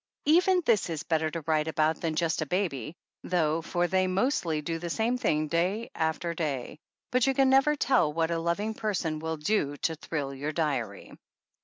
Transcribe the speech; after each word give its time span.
Even 0.25 0.63
this 0.65 0.89
is 0.89 1.03
better 1.03 1.29
to 1.29 1.41
write 1.45 1.67
about 1.67 2.01
than 2.01 2.15
just 2.15 2.41
a 2.41 2.47
baby, 2.47 2.95
though, 3.23 3.61
for 3.61 3.85
they 3.85 4.07
mostly 4.07 4.59
do 4.59 4.79
the 4.79 4.89
same 4.89 5.15
thing 5.15 5.47
day 5.47 5.91
after 5.93 6.33
day; 6.33 6.79
but 7.11 7.27
you 7.27 7.35
can 7.35 7.51
never 7.51 7.75
tell 7.75 8.11
what 8.11 8.31
a 8.31 8.39
loving 8.39 8.73
person 8.73 9.19
will 9.19 9.37
do 9.37 9.77
to 9.77 9.93
thrill 9.93 10.33
your 10.33 10.53
diary. 10.53 11.11